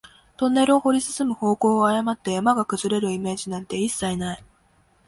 [0.35, 4.43] トンネルを掘り進む方向を誤って、山が崩れるイメージなんて一切ない